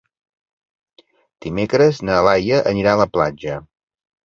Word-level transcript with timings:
Dimecres 1.47 2.01
na 2.11 2.17
Laia 2.29 2.65
anirà 2.73 2.97
a 2.97 3.03
la 3.03 3.09
platja. 3.19 3.63